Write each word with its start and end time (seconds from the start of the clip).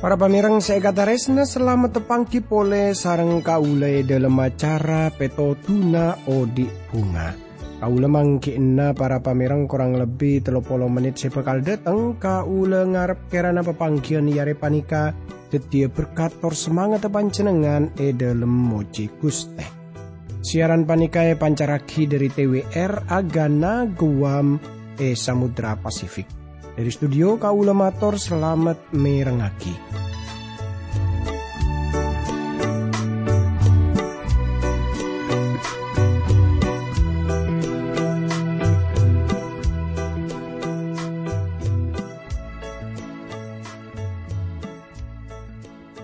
Para 0.00 0.16
pamirang 0.16 0.64
saya 0.64 0.80
kata 0.80 1.12
resna 1.12 1.44
selamat 1.44 2.00
tepangki 2.00 2.40
pole 2.40 2.96
sarang 2.96 3.44
kaule 3.44 4.00
dalam 4.00 4.32
acara 4.40 5.12
peto 5.12 5.52
tuna 5.60 6.16
odi 6.24 6.64
bunga. 6.88 7.49
Kaule 7.80 8.12
mangki 8.12 8.60
na 8.60 8.92
para 8.92 9.24
pamirang 9.24 9.64
kurang 9.64 9.96
lebih 9.96 10.44
telopolo 10.44 10.84
menit 10.92 11.16
sepekal 11.16 11.64
datang 11.64 12.20
kaule 12.20 12.84
ngarep 12.84 13.32
kerana 13.32 13.64
pepangkian 13.64 14.28
yare 14.28 14.52
panika 14.52 15.16
tetia 15.48 15.88
berkator 15.88 16.52
semangat 16.52 17.08
pancenengan 17.08 17.96
e 17.96 18.12
dalam 18.12 18.52
moji 18.52 19.08
guste. 19.16 19.64
Siaran 20.44 20.84
panika 20.84 21.24
e 21.24 21.40
pancaraki 21.40 22.04
dari 22.04 22.28
TWR 22.28 23.08
Agana 23.08 23.88
Guam 23.88 24.60
e 25.00 25.16
Samudra 25.16 25.72
Pasifik. 25.80 26.28
Dari 26.76 26.92
studio 26.92 27.40
Kaula 27.40 27.72
Mator 27.72 28.20
selamat 28.20 28.92
merengaki. 28.92 30.09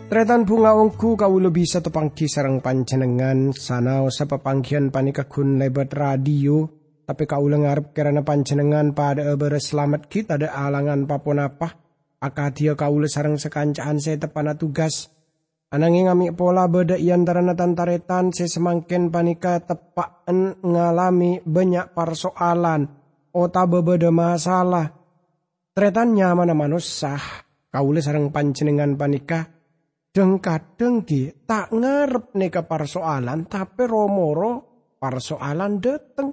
Tretan 0.06 0.46
bunga 0.46 0.70
ongku 0.70 1.18
kau 1.18 1.34
bisa 1.50 1.82
tepangki 1.82 2.30
sarang 2.30 2.62
pancenengan 2.62 3.50
sanau 3.50 4.06
sa 4.06 4.30
pepangkian 4.30 4.94
panikakun 4.94 5.58
lebat 5.58 5.90
radio 5.90 6.62
tapi 7.02 7.26
kau 7.26 7.42
ngarep 7.42 7.90
karena 7.90 8.22
panjenengan 8.22 8.94
pada 8.94 9.26
ebere 9.26 9.58
selamat 9.58 10.06
kita 10.06 10.38
ada 10.38 10.54
alangan 10.54 11.10
papon 11.10 11.42
apa. 11.42 11.74
Akadia 12.22 12.78
kau 12.78 13.02
sarang 13.10 13.34
sekancaan 13.34 13.98
saya 13.98 14.22
tepana 14.22 14.54
tugas. 14.54 15.10
Ananging 15.74 16.06
ngami 16.06 16.30
pola 16.38 16.70
beda 16.70 16.94
iantara 16.94 17.42
tantaretan 17.58 18.30
saya 18.30 18.46
semangkin 18.46 19.10
panika 19.10 19.58
tepaan 19.58 20.62
ngalami 20.62 21.42
banyak 21.42 21.90
persoalan. 21.94 22.90
Ota 23.34 23.66
bebeda 23.66 24.14
masalah. 24.14 24.86
Tretan 25.74 26.14
nyaman 26.14 26.54
manusah. 26.54 27.42
Kau 27.74 27.90
sarang 27.98 28.30
panjenengan 28.30 28.94
panika. 28.94 29.55
Dengkat 30.16 30.80
dengki 30.80 31.44
tak 31.44 31.76
ngarep 31.76 32.32
neka 32.40 32.64
persoalan 32.64 33.44
tapi 33.44 33.84
romoro 33.84 34.64
persoalan 34.96 35.76
dateng 35.76 36.32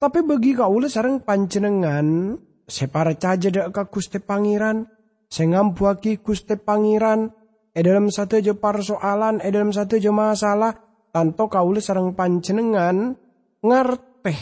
tapi 0.00 0.24
bagi 0.24 0.56
kau 0.56 0.80
sarang 0.88 1.20
panjenengan, 1.20 2.32
separa 2.64 3.12
caja 3.20 3.52
dak 3.52 3.68
ka 3.68 3.84
Gusti 3.92 4.16
Pangeran, 4.16 4.88
sengampuaki 5.28 6.24
Gusti 6.24 6.56
Pangeran, 6.56 7.28
e 7.76 7.84
dalam 7.84 8.08
satu 8.08 8.40
je 8.40 8.56
persoalan, 8.56 9.44
e 9.44 9.52
dalam 9.52 9.76
satu 9.76 10.00
je 10.00 10.08
masalah, 10.08 10.72
tanto 11.12 11.52
kau 11.52 11.68
sarang 11.76 12.16
panjenengan 12.16 13.12
ngarte 13.60 14.34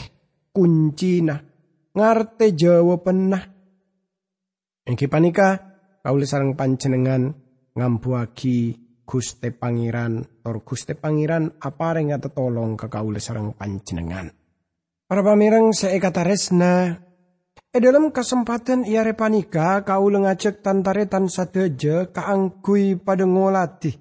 kuncina, 0.55 1.43
ngarte 1.91 2.55
jawabanna. 2.55 3.39
Engki 4.87 5.11
panika 5.11 5.75
kau 5.99 6.15
sarang 6.23 6.55
panjenengan 6.55 7.35
ngampuaki 7.79 8.75
Gusti 9.07 9.49
Pangeran, 9.55 10.43
tor 10.43 10.61
Gusti 10.61 10.93
Pangeran 10.93 11.57
apa 11.63 11.97
atau 11.97 12.29
tolong 12.29 12.77
ke 12.77 12.91
kau 12.91 13.09
sarang 13.17 13.55
panjenengan. 13.57 14.29
Para 15.09 15.25
pamirang 15.25 15.73
seekata 15.73 16.21
resna, 16.21 16.93
e 17.73 17.77
dalam 17.81 18.13
kesempatan 18.13 18.85
ia 18.85 19.01
repanika 19.01 19.81
kau 19.81 20.13
lengacek 20.13 20.61
tantaretan 20.61 21.25
sateja 21.25 22.13
kaangkui 22.13 23.01
pada 23.01 23.25
ngolati. 23.25 23.97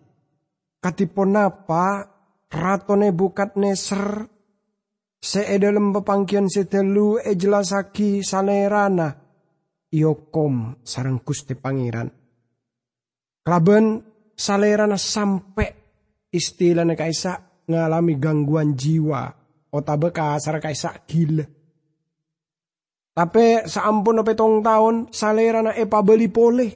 Katipon 0.79 1.41
apa 1.41 2.05
ratone 2.53 3.09
bukat 3.17 3.57
neser 3.57 4.29
se 5.17 5.43
e 5.49 5.57
dalam 5.57 5.97
pepangkian 5.97 6.47
setelu 6.53 7.19
e 7.25 7.33
jelasaki 7.33 8.21
salerana 8.21 9.09
iokom 9.89 10.85
sarang 10.85 11.25
kuste 11.25 11.57
pangeran. 11.57 12.18
Klaben 13.49 14.05
salerana 14.37 15.01
sampai 15.01 15.73
istilahnya 16.29 16.93
kaisa 16.93 17.65
ngalami 17.65 18.21
gangguan 18.21 18.77
jiwa 18.77 19.25
otabe 19.73 20.13
kasar 20.13 20.61
kaisa 20.61 20.93
gila. 21.09 21.49
Tapi 23.17 23.65
saampun 23.65 24.21
petong 24.21 24.61
tahun 24.61 25.09
salera 25.17 25.65
na 25.65 25.73
epa 25.73 26.05
beli 26.05 26.29
pole. 26.29 26.69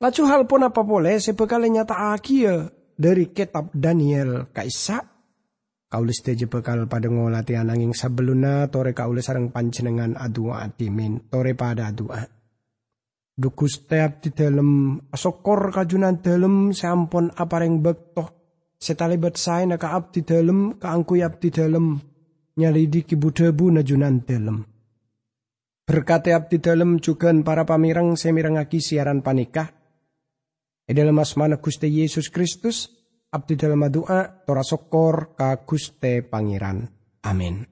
Lacu 0.00 0.24
hal 0.24 0.48
pun 0.48 0.64
apa 0.64 0.80
boleh 0.80 1.20
sepekali 1.20 1.68
nyata 1.68 2.16
akia 2.16 2.64
dari 2.96 3.28
kitab 3.28 3.68
Daniel 3.76 4.48
kaisa. 4.56 5.04
Kaulis 5.92 6.24
teje 6.24 6.48
bekal 6.48 6.88
pada 6.88 7.12
ngolati 7.12 7.60
ananging 7.60 7.92
sebelumna 7.92 8.72
tore 8.72 8.96
kaulis 8.96 9.28
sarang 9.28 9.52
pancenengan 9.52 10.16
adua 10.16 10.64
atimin 10.64 11.28
tore 11.28 11.52
pada 11.52 11.92
adua. 11.92 12.41
Dukus 13.32 13.88
teap 13.88 14.20
di 14.20 14.30
dalam 14.36 15.00
asokor 15.08 15.72
kajunan 15.72 16.20
dalam 16.20 16.76
sampun 16.76 17.32
apareng 17.32 17.80
bektoh 17.80 18.28
setalibat 18.76 19.40
saya 19.40 19.64
na 19.64 19.80
kaap 19.80 20.12
di 20.12 20.20
dalam 20.20 20.76
kaangku 20.76 21.16
di 21.40 21.48
dalam 21.48 21.96
nyalidiki 22.60 23.16
budebu 23.16 23.72
na 23.72 23.80
junan 23.80 24.20
dalam. 24.26 24.60
Berkati 25.82 26.30
di 26.52 26.58
dalam 26.60 27.00
juga 27.00 27.32
para 27.40 27.64
pamirang 27.64 28.14
semirangaki 28.14 28.84
siaran 28.84 29.24
panikah. 29.24 29.70
E 30.82 30.92
dalam 30.92 31.16
asmana 31.16 31.56
Guste 31.62 31.88
Yesus 31.88 32.28
Kristus, 32.28 32.90
abdi 33.32 33.56
dalam 33.56 33.86
doa 33.88 34.44
tora 34.44 34.66
sokor 34.66 35.38
ka 35.38 35.62
Guste 35.64 36.26
Pangeran. 36.26 36.84
Amin. 37.24 37.71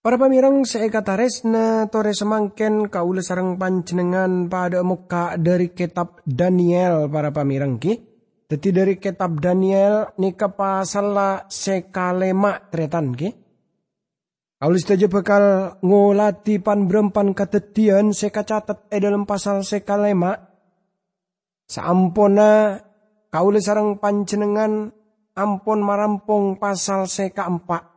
Para 0.00 0.16
pamirang 0.16 0.64
seekatares 0.64 1.44
na 1.44 1.84
tore 1.92 2.16
semangken 2.16 2.88
kaula 2.88 3.20
sarang 3.20 3.60
panjenengan 3.60 4.48
pada 4.48 4.80
muka 4.80 5.36
dari 5.36 5.76
kitab 5.76 6.24
Daniel 6.24 7.04
para 7.12 7.28
pamirang 7.28 7.76
ki. 7.76 8.00
Jadi 8.48 8.68
dari 8.72 8.96
kitab 8.96 9.44
Daniel 9.44 10.08
nika 10.16 10.56
pasal 10.56 11.44
sekalema 11.52 12.64
tretan 12.72 13.12
ke. 13.12 13.28
Kaulis 14.56 14.88
saja 14.88 15.04
bakal 15.04 15.76
ngolati 15.84 16.56
pan 16.64 16.88
berempan 16.88 17.36
katetian 17.36 18.16
sekacatat 18.16 18.88
e 18.88 18.96
dalam 19.04 19.28
pasal 19.28 19.68
sekalema. 19.68 20.32
Saampona 21.68 22.80
kaulis 23.28 23.68
sarang 23.68 24.00
panjenengan 24.00 24.96
ampon 25.36 25.84
marampong 25.84 26.56
pasal 26.56 27.04
seka 27.04 27.44
empat. 27.44 27.89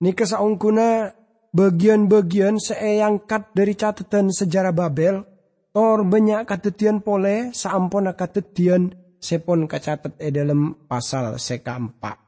Nika 0.00 0.24
saungkuna 0.24 1.12
bagian-bagian 1.52 2.56
seeyangkat 2.56 3.52
dari 3.52 3.76
catatan 3.76 4.32
sejarah 4.32 4.72
Babel 4.72 5.30
Tor 5.70 6.02
banyak 6.02 6.50
katetian 6.50 6.98
pole 6.98 7.54
saampun 7.54 8.10
katetian 8.10 8.90
sepon 9.22 9.70
kacatet 9.70 10.18
e 10.18 10.34
dalam 10.34 10.74
pasal 10.90 11.38
seka 11.38 11.78
empat. 11.78 12.18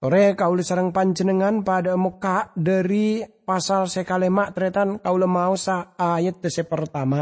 Tore 0.00 0.32
kaule 0.32 0.64
sarang 0.64 0.96
panjenengan 0.96 1.60
pada 1.60 1.92
muka 2.00 2.56
dari 2.56 3.20
pasal 3.20 3.92
sekalema 3.92 4.48
tretan 4.48 4.96
kaule 5.04 5.28
mau 5.28 5.60
sa 5.60 5.92
ayat 5.92 6.40
tese 6.40 6.64
pertama. 6.64 7.20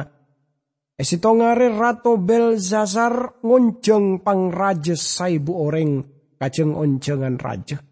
Esito 0.95 1.35
ngare 1.35 1.75
Rato 1.75 2.23
Belzazar 2.23 3.43
ngonceng 3.43 4.23
pang 4.23 4.55
raja 4.55 4.95
saibu 4.95 5.59
oreng 5.59 6.07
kaceng 6.39 6.71
oncengan 6.71 7.35
raja. 7.35 7.83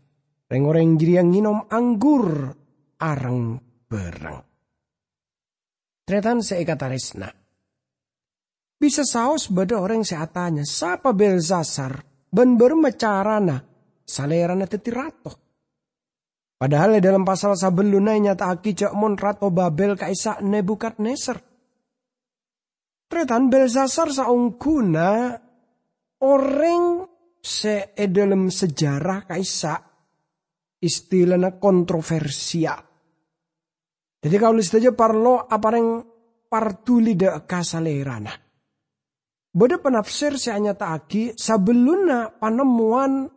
Reng 0.53 0.69
oreng 0.69 1.01
jiri 1.01 1.17
yang 1.17 1.33
nginom 1.33 1.65
anggur 1.73 2.53
arang 3.01 3.57
berang. 3.89 4.45
Tretan 6.05 6.45
seikataresna. 6.45 7.33
Bisa 8.77 9.01
saus 9.01 9.49
beda 9.49 9.81
orang 9.81 10.05
seatanya. 10.05 10.69
Sapa 10.69 11.17
Belzasar. 11.17 12.05
Ben 12.29 12.61
bermecarana. 12.61 13.65
Salerana 14.05 14.69
tetirato. 14.69 15.33
Padahal 16.61 17.01
dalam 17.01 17.25
pasal 17.25 17.57
sabelunai 17.57 18.21
nyata 18.21 18.53
aki 18.53 18.77
cek 18.77 18.93
mon 18.93 19.17
rato 19.17 19.49
Babel 19.49 19.97
kaisa 19.97 20.37
nebukat 20.45 21.01
neser. 21.01 21.41
Tretan 23.09 23.49
Belzasar 23.49 24.13
saungkuna 24.13 25.33
orang 26.21 27.09
se 27.41 27.97
dalam 27.97 28.53
sejarah 28.53 29.25
kaisa 29.25 29.92
istilahnya 30.83 31.63
kontroversial. 31.63 32.83
Jadi 34.23 34.37
kalau 34.39 34.59
saja 34.63 34.91
parlo 34.95 35.47
apa 35.47 35.69
yang 35.75 36.03
partuli 36.51 37.15
de 37.15 37.31
kasalerana. 37.47 38.35
Bada 39.53 39.77
penafsir 39.79 40.39
si 40.41 40.49
hanya 40.49 40.73
taaki 40.75 41.37
sebelumnya 41.37 42.35
penemuan 42.41 43.29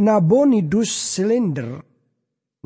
nabonidus 0.00 0.90
silinder 0.90 1.78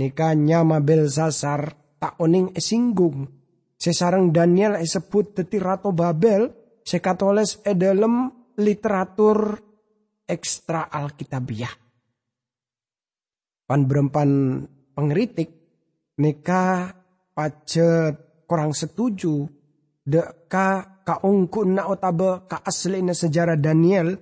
nika 0.00 0.32
nyama 0.34 0.80
Belsasar 0.80 1.74
tak 2.00 2.16
oning 2.18 2.54
esinggung. 2.56 3.28
Sesarang 3.74 4.32
Daniel 4.32 4.80
esebut 4.80 5.36
teti 5.36 5.60
Rato 5.60 5.92
Babel 5.92 6.48
sekatoles 6.80 7.60
e 7.60 7.76
dalam 7.76 8.32
literatur 8.56 9.58
ekstra 10.24 10.88
Alkitabiah. 10.88 11.83
Pan 13.64 13.88
berempan 13.88 14.60
pengeritik 14.92 15.48
nika 16.20 16.92
pacet 17.32 18.44
kurang 18.44 18.76
setuju 18.76 19.48
deka 20.04 21.00
ka 21.00 21.24
ungku 21.24 21.64
na 21.64 21.88
otabe 21.88 22.44
ka 22.44 22.60
asli 22.60 23.00
na 23.00 23.16
sejarah 23.16 23.56
Daniel 23.56 24.12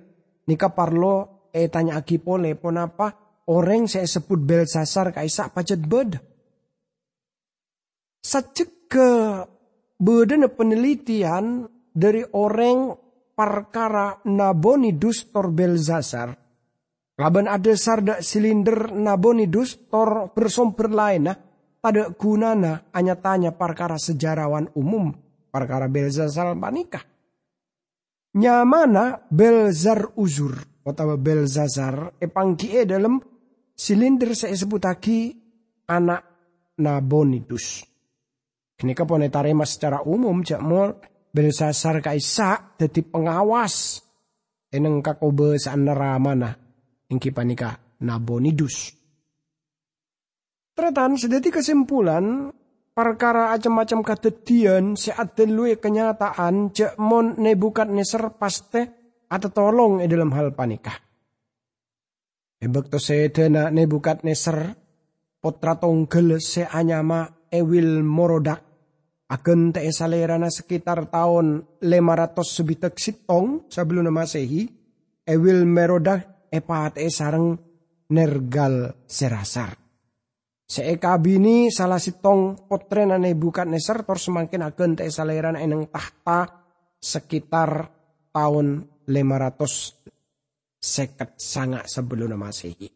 nika 0.47 0.71
parlo 0.71 1.47
e 1.51 1.67
tanya 1.67 1.99
aki 1.99 2.23
pole 2.23 2.55
pon 2.55 2.79
apa 2.79 3.07
orang 3.51 3.85
saya 3.85 4.07
sebut 4.07 4.39
Belsasar 4.39 5.11
kaisa 5.11 5.51
pacet 5.51 5.83
bed. 5.83 6.15
Sacek 8.23 8.87
ke 8.87 9.09
beda 9.99 10.47
penelitian 10.47 11.67
dari 11.91 12.23
orang 12.23 12.95
perkara 13.35 14.23
Nabonidus 14.23 15.27
tor 15.27 15.51
Belsasar. 15.51 16.42
Laban 17.23 17.47
ada 17.47 17.71
sarda 17.79 18.19
silinder 18.19 18.91
Nabonidus 18.91 19.87
tor 19.87 20.35
bersumber 20.35 20.91
lain 20.91 21.31
nah, 21.31 21.39
pada 21.79 22.11
gunana 22.11 22.91
hanya 22.91 23.15
tanya 23.15 23.55
perkara 23.55 23.95
sejarawan 23.95 24.67
umum 24.75 25.07
perkara 25.47 25.87
Belzazar 25.87 26.51
panikah. 26.59 26.99
Nyamana 28.35 29.23
Belzar 29.31 30.19
uzur 30.19 30.51
atau 30.83 31.15
Belzazar 31.15 32.19
epangkie 32.19 32.83
dalam 32.83 33.23
silinder 33.71 34.35
saya 34.35 34.59
sebut 34.59 34.83
lagi 34.83 35.31
anak 35.87 36.27
Nabonidus. 36.75 37.87
Kini 38.75 38.91
kapone 38.91 39.31
tarema 39.31 39.63
secara 39.63 40.03
umum 40.03 40.43
cak 40.43 40.59
mol 40.59 40.91
Belzazar 41.31 42.03
kaisa 42.03 42.75
jadi 42.75 42.99
pengawas 42.99 44.03
eneng 44.75 44.99
kakobe 44.99 45.55
saanara 45.55 46.19
ingki 47.13 47.29
panika 47.29 47.77
Nabonidus. 48.01 48.89
Tretan 50.73 51.13
sedeti 51.21 51.53
kesimpulan 51.53 52.49
perkara 52.97 53.53
macam-macam 53.53 53.99
kededian 54.01 54.97
saat 54.97 55.37
delui 55.37 55.77
kenyataan 55.77 56.73
cek 56.73 56.97
mon 56.97 57.37
nebukat 57.37 57.93
neser 57.93 58.33
paste 58.33 58.81
atau 59.29 59.49
tolong 59.53 60.01
di 60.01 60.09
dalam 60.09 60.33
hal 60.33 60.57
panikah. 60.57 60.97
Ebek 62.57 62.89
to 62.89 62.97
sedena 62.97 63.69
nebukat 63.69 64.25
neser 64.25 64.73
potra 65.37 65.77
tonggel 65.77 66.41
se 66.41 66.65
anyama 66.65 67.29
ewil 67.53 68.01
morodak 68.01 68.65
agen 69.29 69.73
te 69.73 69.85
salerana 69.93 70.49
sekitar 70.49 71.09
tahun 71.09 71.65
500 71.81 72.33
sebitek 72.41 72.93
sitong 72.97 73.69
sebelum 73.69 74.09
masehi 74.09 74.69
ewil 75.25 75.65
merodak 75.69 76.32
epat 76.53 77.01
e 77.01 77.09
sarang 77.09 77.57
nergal 78.13 79.01
serasar. 79.09 79.73
Seekabini 80.63 81.73
salah 81.73 81.97
sitong 81.97 82.69
potren 82.69 83.13
ane 83.13 83.33
bukan 83.33 83.73
neser 83.73 84.05
tor 84.05 84.21
semakin 84.21 84.69
agen 84.69 84.93
te 84.93 85.09
saleran 85.09 85.57
eneng 85.57 85.89
tahta 85.89 86.65
sekitar 87.01 87.89
tahun 88.31 88.85
500 89.05 90.79
seket 90.83 91.35
sangat 91.39 91.89
sebelum 91.89 92.37
masehi. 92.37 92.89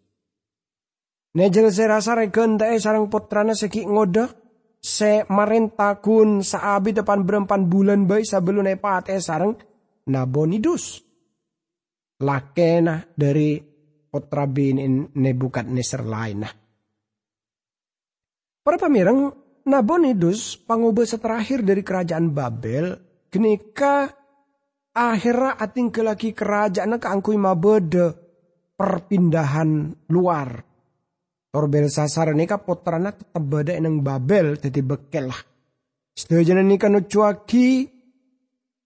Nejel 1.38 1.70
serasa 1.70 2.18
regen 2.18 2.58
te 2.58 2.72
sarang 2.82 3.12
potrana 3.12 3.54
seki 3.54 3.86
ngode 3.86 4.26
se 4.82 5.28
marentakun 5.28 6.42
saabi 6.42 6.96
depan 6.96 7.28
berempan 7.28 7.68
bulan 7.68 8.08
bayi 8.08 8.26
sebelum 8.26 8.66
nepa 8.66 9.04
te 9.04 9.18
sarang 9.20 9.54
nabonidus. 10.08 11.07
Lakena 12.18 13.06
dari 13.14 13.62
potra 14.10 14.50
bin 14.50 15.06
Nebukadnesar 15.14 16.02
lain 16.02 16.38
nah. 16.42 16.54
Para 18.66 18.78
pamirang, 18.82 19.32
Nabonidus 19.68 20.56
pangubah 20.64 21.04
terakhir 21.08 21.60
dari 21.64 21.84
kerajaan 21.84 22.32
Babel, 22.32 22.96
kenika 23.28 24.08
akhirnya 24.96 25.60
ating 25.60 25.92
ke 25.92 26.02
lagi 26.02 26.32
kerajaan 26.32 26.96
keangkui 26.96 27.36
mabede 27.36 28.16
perpindahan 28.80 29.92
luar. 30.12 30.64
Torbel 31.52 31.88
sasar 31.92 32.32
nika 32.32 32.60
potrana 32.60 33.12
tetap 33.12 33.44
beda 33.44 33.76
eneng 33.76 34.04
Babel 34.04 34.56
jadi 34.56 34.80
bekel 34.84 35.32
lah. 35.32 35.42
Setuju 36.16 36.56
nika 36.64 36.88
nucuaki 36.88 37.88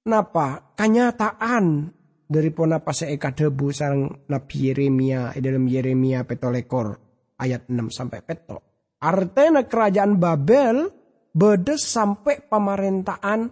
napa 0.09 0.75
kenyataan 0.77 1.93
dari 2.31 2.55
apa 2.55 2.95
seeka 2.95 3.35
debu 3.35 3.75
sarang 3.75 4.07
Nabi 4.31 4.71
Yeremia 4.71 5.35
dalam 5.35 5.67
Yeremia 5.67 6.23
petolekor 6.23 6.95
ayat 7.35 7.67
6 7.67 7.91
sampai 7.91 8.23
petok. 8.23 8.61
Artinya 9.03 9.67
kerajaan 9.67 10.15
Babel 10.15 10.87
bedes 11.35 11.83
sampai 11.83 12.47
pemerintahan 12.47 13.51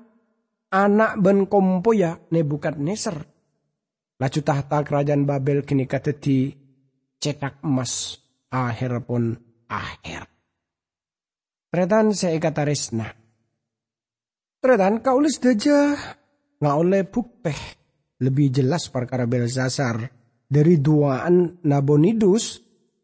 anak 0.72 1.12
ben 1.20 1.44
kompo 1.52 1.92
ya 1.92 2.16
Nebukadnezar. 2.32 3.20
Laju 4.20 4.40
tahta 4.44 4.80
kerajaan 4.88 5.28
Babel 5.28 5.68
kini 5.68 5.84
kata 5.84 6.16
di 6.16 6.48
cetak 7.20 7.60
emas 7.68 8.16
akhir 8.48 9.04
pun 9.04 9.36
akhir. 9.68 10.24
Tretan 11.68 12.16
saya 12.16 12.40
kata 12.40 12.64
resna. 12.64 13.12
Tretan 14.60 15.04
kaulis 15.04 15.40
daja 15.40 15.96
nggak 16.60 16.76
oleh 16.76 17.08
bukpeh 17.08 17.79
lebih 18.20 18.52
jelas 18.52 18.92
perkara 18.92 19.24
Belzasar 19.26 20.04
dari 20.50 20.80
duaan 20.80 21.64
Nabonidus 21.64 22.60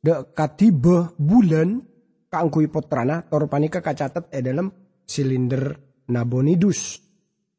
de 0.05 0.13
katiba 0.37 1.09
bulan 1.17 1.81
kaangkui 2.29 2.69
potrana 2.69 3.25
torpanika 3.25 3.81
kacatet 3.81 4.29
e 4.29 4.39
dalam 4.43 4.69
silinder 5.01 5.73
nabonidus. 6.13 7.01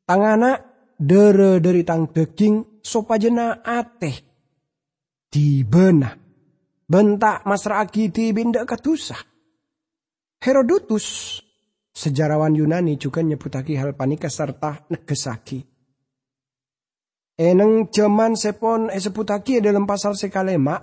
Tangana 0.07 0.55
dere 0.95 1.59
dari 1.59 1.83
tang 1.83 2.07
daging 2.13 2.79
sopajena 2.79 3.67
ateh. 3.67 4.17
Di 5.27 5.67
benah. 5.67 6.15
Bentak 6.87 7.43
masra 7.51 7.83
akiti 7.83 8.31
binda 8.31 8.63
katusah. 8.63 9.19
Herodotus, 10.39 11.41
sejarawan 11.91 12.55
Yunani 12.55 12.95
juga 12.95 13.27
nyebutaki 13.27 13.75
hal 13.75 13.99
panika 13.99 14.31
serta 14.31 14.87
negesaki. 14.87 15.76
Eneng 17.37 17.93
zaman 17.93 18.33
sepon 18.33 18.89
eseputaki 18.89 19.61
dalam 19.61 19.85
pasal 19.85 20.17
sekalema 20.17 20.81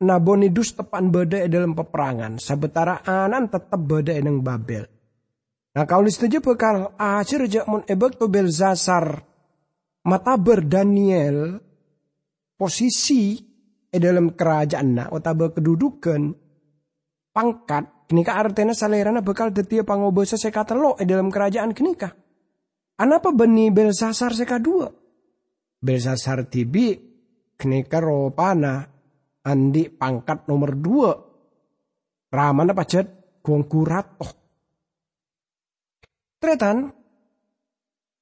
Nabonidus 0.00 0.72
tepan 0.72 1.12
beda 1.12 1.44
dalam 1.44 1.76
peperangan. 1.76 2.40
Sebetara 2.40 3.04
anan 3.04 3.52
tetap 3.52 3.76
beda 3.84 4.16
eneng 4.16 4.40
Babel. 4.40 4.88
Nah 5.76 5.84
kau 5.84 6.00
setuju 6.00 6.40
bekal 6.40 6.96
akhir 6.96 7.44
mon 7.68 7.84
ebek 7.84 8.16
to 8.16 8.32
Belzasar. 8.32 9.28
Mata 10.08 10.40
berdaniel 10.40 11.60
posisi 12.56 13.36
e 13.92 13.96
dalam 14.00 14.32
kerajaan 14.32 14.88
na 14.96 15.04
otaba 15.12 15.52
kedudukan 15.52 16.32
pangkat 17.36 18.08
kenika 18.08 18.40
artena 18.40 18.72
salerana 18.72 19.20
bekal 19.20 19.52
detia 19.52 19.84
pangobosa 19.84 20.40
sekata 20.40 20.72
lo 20.72 20.96
e 20.96 21.04
dalam 21.04 21.28
kerajaan 21.28 21.76
kenika. 21.76 22.08
Anapa 22.96 23.36
beni 23.36 23.68
Belsasar 23.68 24.32
seka 24.32 24.56
dua? 24.56 24.99
Belsasar 25.80 26.46
tibi 26.52 26.92
kenika 27.56 27.98
ropana 28.04 28.84
andi 29.48 29.88
pangkat 29.88 30.44
nomor 30.46 30.72
dua. 30.76 31.12
Ramana 32.30 32.76
pacet 32.76 33.40
gong 33.42 33.66
oh. 33.66 34.32
Tretan, 36.40 36.88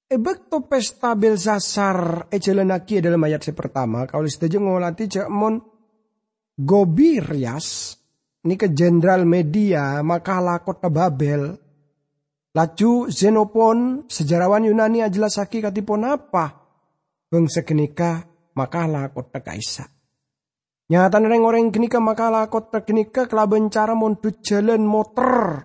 ebek 0.09 0.49
to 0.49 0.65
pesta 0.65 1.13
Belsasar 1.13 2.31
ejelenaki 2.33 3.05
dalam 3.05 3.21
ayat 3.27 3.45
si 3.45 3.53
pertama. 3.53 4.09
Kalau 4.09 4.25
setuju 4.25 4.59
ngolati 4.59 5.05
cek 5.07 5.29
mon 5.29 5.61
Gobirias 6.59 7.95
ini 8.43 8.59
ke 8.59 8.75
jenderal 8.75 9.23
media 9.23 10.03
makalah 10.03 10.63
kota 10.63 10.91
Babel. 10.91 11.55
Laju 12.57 13.07
Xenopon 13.07 14.11
sejarawan 14.11 14.67
Yunani 14.67 15.05
ajelasaki 15.05 15.63
katipon 15.63 16.03
apa? 16.03 16.68
Bangsa 17.29 17.61
kenika 17.61 18.25
makalah 18.57 19.13
kota 19.13 19.45
Kaisar. 19.45 19.93
Nyata 20.89 21.21
neng 21.21 21.45
orang 21.45 21.69
kenika 21.69 22.01
makalah 22.01 22.49
kota 22.49 22.81
kenika 22.81 23.29
kelaban 23.29 23.69
cara 23.69 23.93
montu 23.93 24.33
jalan 24.41 24.89
motor 24.89 25.61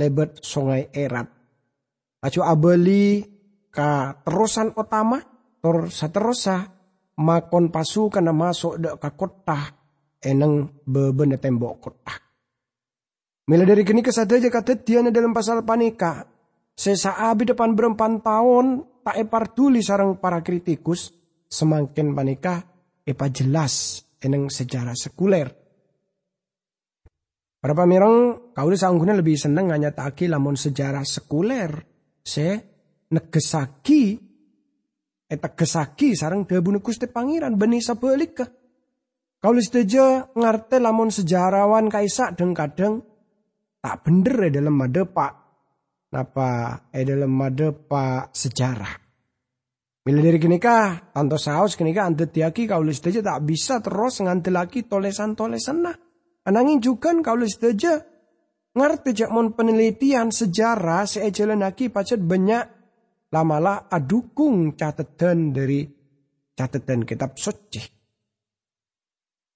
lebet 0.00 0.40
sungai 0.40 0.88
erat. 0.96 1.28
Acu 2.24 2.40
abeli 2.40 3.20
ka 3.68 4.24
terusan 4.24 4.72
utama 4.72 5.20
tor 5.60 5.92
saterosa 5.92 6.64
makon 7.20 7.68
pasu 7.68 8.08
kana 8.08 8.32
masuk 8.32 8.80
dek 8.80 8.96
ka 8.96 9.12
kota 9.12 9.60
eneng 10.24 10.80
bebene 10.88 11.36
tembok 11.36 11.74
kota. 11.84 12.16
Mila 13.44 13.68
dari 13.68 13.84
kini 13.84 14.00
kesadaja 14.00 14.48
kata 14.48 14.80
tiana 14.80 15.12
dalam 15.12 15.36
pasal 15.36 15.60
panika. 15.68 16.24
Sesa 16.72 17.20
abi 17.20 17.44
depan 17.44 17.76
berempat 17.76 18.24
tahun 18.24 18.93
tak 19.04 19.20
epar 19.20 19.52
tuli 19.52 19.84
sarang 19.84 20.16
para 20.16 20.40
kritikus 20.40 21.12
semakin 21.44 22.16
panika 22.16 22.64
epa 23.04 23.28
jelas 23.28 24.00
eneng 24.24 24.48
sejarah 24.48 24.96
sekuler. 24.96 25.48
Para 27.60 27.72
pamirang, 27.72 28.52
kau 28.52 28.68
sangguna 28.76 29.16
lebih 29.16 29.40
seneng 29.40 29.72
hanya 29.72 29.92
taki 29.92 30.28
lamun 30.28 30.56
sejarah 30.56 31.04
sekuler. 31.04 31.72
Se 32.24 32.48
negesaki 33.12 34.16
eta 35.28 35.52
gesaki 35.52 36.16
sarang 36.16 36.48
debu 36.48 36.80
Gusti 36.80 37.04
Pangeran 37.08 37.60
beni 37.60 37.84
sabalik 37.84 38.32
ke. 38.32 38.46
Kau 39.40 39.52
setuju 39.52 40.32
ngarte 40.32 40.80
lamun 40.80 41.12
sejarawan 41.12 41.92
kaisak 41.92 42.32
deng 42.36 42.56
kadang 42.56 43.04
tak 43.84 44.00
bener 44.00 44.48
ya 44.48 44.60
dalam 44.60 44.80
made 44.80 45.04
pak 45.12 45.43
napa 46.14 46.86
dalam 46.94 47.34
made 47.34 47.74
pak 47.74 48.30
sejarah. 48.30 48.94
Bila 50.04 50.20
dari 50.20 50.38
kini 50.38 50.62
kah, 50.62 51.10
tanto 51.10 51.34
saus 51.34 51.74
kini 51.74 51.90
kah 51.90 52.06
ante 52.06 52.30
tiaki 52.30 52.70
kau 52.70 52.86
aja 52.86 53.20
tak 53.24 53.40
bisa 53.42 53.82
terus 53.82 54.22
nganti 54.22 54.54
lagi 54.54 54.86
tolesan-tolesan 54.86 55.78
nah. 55.82 55.96
Anangin 56.44 56.78
juga 56.78 57.10
kau 57.18 57.40
aja 57.40 57.94
ngerti 58.74 59.10
jak 59.16 59.30
mon 59.32 59.56
penelitian 59.56 60.28
sejarah 60.28 61.08
seejalan 61.08 61.64
lagi 61.64 61.88
pacet 61.88 62.20
banyak 62.20 62.62
lamalah 63.32 63.88
adukung 63.90 64.76
catatan 64.78 65.50
dari 65.50 65.82
catatan 66.54 67.02
kitab 67.08 67.34
suci. 67.34 67.80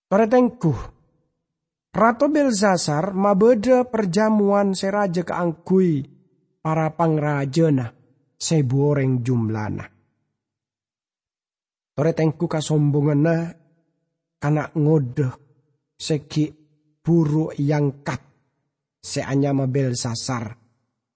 Toretengku, 0.08 0.72
Ratu 1.92 2.26
Belzasar 2.32 3.12
mabeda 3.12 3.84
perjamuan 3.84 4.72
seraja 4.72 5.20
keangkui 5.20 6.17
para 6.68 6.92
pangrajana 6.92 7.88
seboreng 8.36 9.24
jumlana. 9.24 9.88
Tore 11.96 12.12
tengku 12.12 12.44
kasombongana 12.44 13.56
kana 14.36 14.68
ngode 14.76 15.32
seki 15.96 16.44
buru 17.00 17.56
yang 17.56 18.04
kat 18.04 18.20
seanya 19.00 19.56
mabel 19.56 19.96
sasar. 19.96 20.52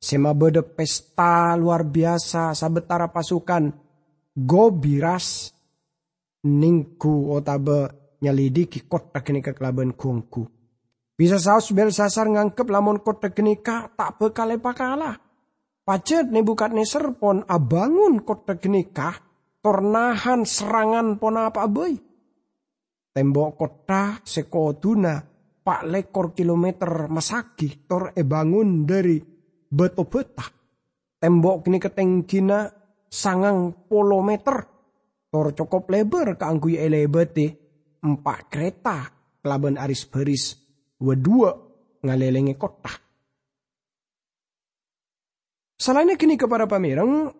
Semabede 0.00 0.64
pesta 0.64 1.52
luar 1.60 1.84
biasa 1.84 2.56
sabetara 2.56 3.12
pasukan 3.12 3.68
gobiras 4.32 5.52
ningku 6.48 7.28
otabe 7.28 7.92
nyalidiki 8.24 8.88
kota 8.88 9.20
kini 9.20 9.44
kekelaban 9.44 9.94
kungku 9.94 10.42
bisa 11.12 11.38
saus 11.38 11.70
Belsasar 11.70 12.26
ngangkep 12.26 12.66
lamun 12.66 12.98
kota 12.98 13.30
genika 13.30 13.86
tak 13.94 14.18
bekale 14.18 14.58
pakala. 14.58 15.31
Pacet 15.82 16.30
Nebukadnezar 16.30 17.18
pon 17.18 17.42
abangun 17.42 18.22
kota 18.22 18.54
genika 18.54 19.18
tornahan 19.58 20.46
serangan 20.46 21.18
pon 21.18 21.34
apa 21.34 21.66
boy. 21.66 21.98
Tembok 23.10 23.50
kota 23.58 24.22
sekoduna 24.22 25.18
pak 25.66 25.82
lekor 25.90 26.38
kilometer 26.38 27.10
masaki 27.10 27.82
tor 27.82 28.14
e 28.14 28.22
bangun 28.22 28.86
dari 28.86 29.18
beto 29.66 30.06
betah. 30.06 30.46
Tembok 31.18 31.66
kini 31.66 31.82
ketenggina 31.82 32.70
sangang 33.10 33.74
polo 33.90 34.22
meter. 34.22 34.62
Tor 35.34 35.50
cukup 35.50 35.90
lebar 35.90 36.38
keanggui 36.38 36.78
elebete 36.78 37.46
empat 38.06 38.38
kereta 38.46 39.10
kelaban 39.42 39.82
aris 39.82 40.06
beris 40.06 40.54
Wadua 41.02 41.50
ngalelengi 42.06 42.54
kota. 42.54 43.11
Salahnya 45.82 46.14
kini 46.14 46.38
kepada 46.38 46.70
pamirang, 46.70 47.34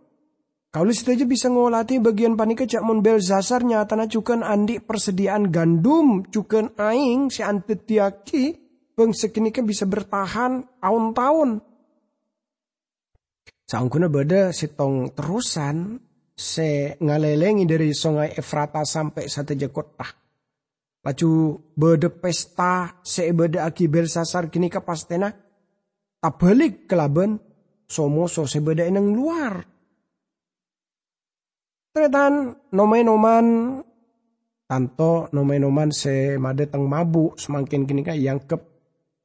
kau 0.75 0.91
saja 0.91 1.23
bisa 1.23 1.47
ngolati 1.47 2.03
bagian 2.03 2.35
panika 2.35 2.67
cak 2.67 2.83
mon 2.83 2.99
bel 2.99 3.23
zasar 3.23 3.63
nyatana 3.63 4.11
cukan 4.11 4.43
andi 4.43 4.83
persediaan 4.83 5.47
gandum 5.55 6.27
cukan 6.27 6.75
aing 6.75 7.31
si 7.31 7.47
antetiaki 7.47 8.59
bang 8.99 9.15
sekinika 9.15 9.63
bisa 9.63 9.87
bertahan 9.87 10.67
tahun-tahun. 10.83 11.63
Sangkuna 13.63 14.11
beda 14.11 14.51
sitong 14.51 15.15
terusan 15.15 16.03
se 16.35 16.99
ngalelengi 16.99 17.63
dari 17.63 17.95
sungai 17.95 18.35
Efrata 18.35 18.83
sampai 18.83 19.31
satu 19.31 19.55
kota. 19.71 20.11
Laju 21.07 21.31
bede 21.79 22.11
pesta 22.11 22.99
bede 23.07 23.63
aki 23.63 23.87
sasar 24.11 24.51
kini 24.51 24.67
kapastena. 24.67 25.31
balik 26.23 26.91
kelaben 26.91 27.52
somoso 27.93 28.49
sebeda 28.49 28.89
eneng 28.89 29.13
luar. 29.13 29.61
Tretan 31.93 32.57
nomen-noman 32.73 33.77
tanto 34.65 35.29
nomen-noman 35.37 35.93
se 35.93 36.41
madeteng 36.41 36.89
mabu 36.89 37.37
semakin 37.37 37.85
kini 37.85 38.01
ka 38.01 38.17
yang 38.17 38.41
ke 38.49 38.57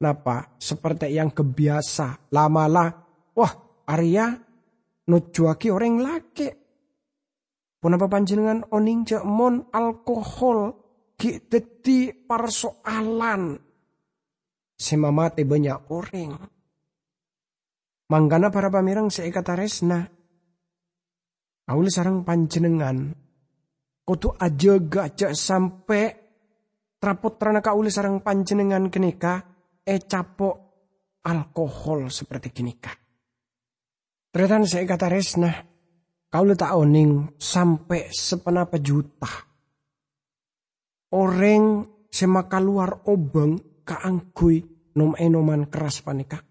napa 0.04 0.60
seperti 0.60 1.16
yang 1.16 1.32
kebiasa 1.32 2.28
lamalah 2.28 2.92
wah 3.32 3.52
Arya 3.88 4.36
nujuaki 5.08 5.72
orang 5.72 5.96
laki. 6.04 6.48
Punapa 7.80 8.04
panjenengan 8.04 8.68
oning 8.68 9.08
mon 9.24 9.64
alkohol 9.72 10.76
Ki 11.18 11.42
dadi 11.50 12.14
persoalan. 12.14 13.58
Semamate 14.78 15.42
banyak 15.42 15.90
orang. 15.90 16.57
Manggana 18.08 18.48
para 18.48 18.72
pamirang 18.72 19.12
kata 19.12 19.52
resna. 19.52 20.00
Auli 21.68 21.92
sarang 21.92 22.24
panjenengan. 22.24 23.12
Kutu 24.00 24.32
aja 24.32 24.80
gak 24.80 25.36
sampai 25.36 26.08
trapot 26.96 27.36
terana 27.36 27.60
kauli 27.60 27.92
sarang 27.92 28.24
panjenengan 28.24 28.88
kenika 28.88 29.44
e 29.84 30.00
capok 30.00 30.56
alkohol 31.28 32.08
seperti 32.08 32.48
kenika. 32.48 32.88
Ternyata 34.32 34.64
saya 34.64 34.88
kata 34.88 35.06
resna. 35.12 35.52
Kau 36.28 36.44
tak 36.52 36.76
oning 36.76 37.40
sampai 37.40 38.12
sepenapa 38.12 38.76
juta 38.80 39.48
Orang 41.08 41.88
semaka 42.12 42.60
luar 42.60 43.08
obeng 43.08 43.80
kaanggui 43.80 44.60
nom 44.92 45.16
enoman 45.16 45.72
keras 45.72 46.04
panika. 46.04 46.47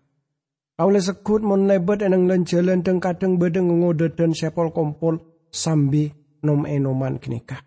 Kaule 0.78 1.02
sekut 1.02 1.42
mon 1.42 1.66
lebet 1.66 2.06
enang 2.06 2.30
lenjalan 2.30 2.86
deng 2.86 3.02
kadang 3.02 3.42
bedeng 3.42 3.82
ngode 3.82 4.14
dan 4.14 4.38
sepol 4.38 4.70
kompol 4.70 5.18
sambi 5.50 6.06
nom 6.46 6.70
enoman 6.70 7.18
kenika. 7.18 7.66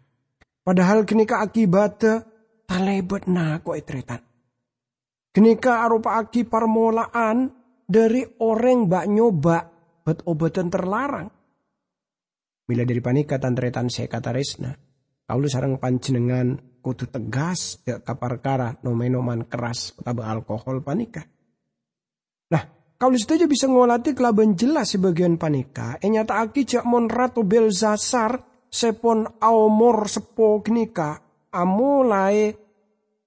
Padahal 0.63 1.03
kenika 1.03 1.43
akibatnya 1.43 2.23
talebet 2.71 3.27
na 3.27 3.59
kok 3.59 3.75
etretan. 3.75 4.23
Kenika 5.35 5.83
arupa 5.83 6.23
aki 6.23 6.47
permulaan 6.47 7.51
dari 7.83 8.23
orang 8.39 8.87
bak 8.87 9.11
nyoba 9.11 9.59
bet 10.07 10.23
obatan 10.31 10.71
terlarang. 10.71 11.27
Bila 12.63 12.87
dari 12.87 13.03
panika 13.03 13.43
tantretan 13.43 13.91
saya 13.91 14.07
kata 14.07 14.31
resna. 14.31 14.71
Kaulu 15.27 15.51
sarang 15.51 15.83
panjenengan 15.83 16.79
kudu 16.79 17.11
tegas 17.11 17.83
ya 17.83 17.99
kaparkara 17.99 18.79
nomenoman 18.87 19.51
keras 19.51 19.99
atau 19.99 20.23
alkohol 20.23 20.83
panika. 20.83 21.27
Nah, 22.51 22.80
kalau 23.01 23.17
saja 23.17 23.49
bisa 23.49 23.65
ngolati 23.65 24.13
kelaban 24.13 24.53
jelas 24.53 24.93
sebagian 24.93 25.41
panika, 25.41 25.97
enyata 26.05 26.45
aki 26.45 26.69
cak 26.69 26.85
mon 26.85 27.09
ratu 27.09 27.49
Belzasar 27.49 28.45
sepon 28.69 29.25
aumor 29.41 30.05
sepo 30.05 30.61
knika 30.61 31.17
amulai 31.49 32.53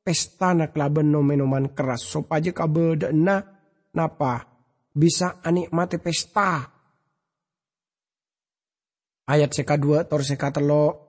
pestana 0.05 0.69
kelaban 0.69 1.09
nomenoman 1.09 1.73
keras. 1.73 2.05
Sopaja 2.05 2.53
kabedena 2.53 3.41
napa? 3.97 4.45
Bisa 4.93 5.41
anikmati 5.41 5.97
pesta. 5.97 6.69
Ayat 9.25 9.57
seka 9.57 9.81
dua 9.81 10.05
tor 10.05 10.21
seka 10.21 10.53
telo 10.53 11.03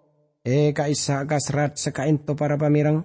Eh 0.45 0.77
kaisa 0.77 1.25
kasrat 1.25 1.81
sekainto 1.81 2.37
para 2.37 2.61
pamirang. 2.61 3.01